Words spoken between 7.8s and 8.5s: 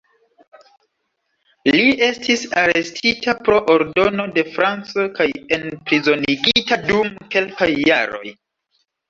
jaroj.